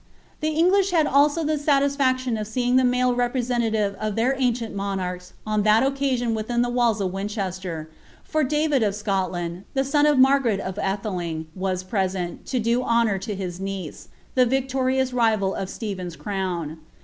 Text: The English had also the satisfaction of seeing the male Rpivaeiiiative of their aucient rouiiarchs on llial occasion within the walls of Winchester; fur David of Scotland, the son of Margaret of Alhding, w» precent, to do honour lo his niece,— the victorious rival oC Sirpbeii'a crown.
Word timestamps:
The 0.39 0.49
English 0.49 0.89
had 0.89 1.05
also 1.05 1.43
the 1.43 1.59
satisfaction 1.59 2.35
of 2.35 2.47
seeing 2.47 2.75
the 2.75 2.83
male 2.83 3.13
Rpivaeiiiative 3.13 3.93
of 3.97 4.15
their 4.15 4.33
aucient 4.33 4.75
rouiiarchs 4.75 5.33
on 5.45 5.63
llial 5.63 5.85
occasion 5.85 6.33
within 6.33 6.63
the 6.63 6.71
walls 6.71 6.99
of 7.01 7.13
Winchester; 7.13 7.87
fur 8.23 8.43
David 8.43 8.81
of 8.81 8.95
Scotland, 8.95 9.63
the 9.75 9.83
son 9.83 10.07
of 10.07 10.17
Margaret 10.17 10.59
of 10.59 10.73
Alhding, 10.77 11.45
w» 11.55 11.77
precent, 11.87 12.47
to 12.47 12.59
do 12.59 12.81
honour 12.81 13.19
lo 13.27 13.35
his 13.35 13.59
niece,— 13.59 14.07
the 14.33 14.47
victorious 14.47 15.13
rival 15.13 15.53
oC 15.53 15.67
Sirpbeii'a 15.67 16.17
crown. 16.17 16.79